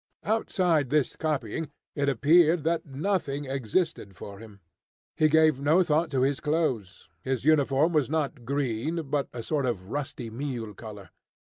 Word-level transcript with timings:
Outside 0.23 0.89
this 0.89 1.15
copying, 1.15 1.69
it 1.93 2.09
appeared 2.09 2.63
that 2.63 2.87
nothing 2.87 3.45
existed 3.45 4.15
for 4.15 4.39
him. 4.39 4.59
He 5.15 5.29
gave 5.29 5.61
no 5.61 5.83
thought 5.83 6.09
to 6.09 6.23
his 6.23 6.39
clothes. 6.39 7.07
His 7.21 7.45
uniform 7.45 7.93
was 7.93 8.09
not 8.09 8.43
green, 8.43 9.03
but 9.11 9.27
a 9.31 9.43
sort 9.43 9.67
of 9.67 9.91
rusty 9.91 10.31
meal 10.31 10.73
colour. 10.73 11.11